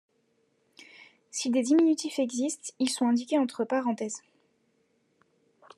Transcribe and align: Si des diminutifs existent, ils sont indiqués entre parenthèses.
Si 1.29 1.51
des 1.51 1.61
diminutifs 1.61 2.17
existent, 2.17 2.73
ils 2.79 2.89
sont 2.89 3.05
indiqués 3.07 3.37
entre 3.37 3.65
parenthèses. 3.65 4.23